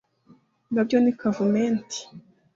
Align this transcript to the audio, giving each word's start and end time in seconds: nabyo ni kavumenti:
nabyo 0.73 0.97
ni 1.03 1.11
kavumenti: 1.19 1.99